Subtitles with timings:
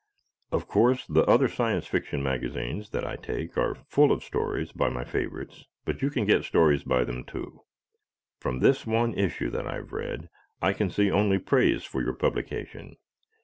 [0.51, 4.89] Of course, the other Science Fiction magazines that I take are full of stories by
[4.89, 7.61] my favorites, but you can get stories by them too.
[8.39, 10.27] From this one issue that I have read
[10.59, 12.95] I can see only praise for your publication.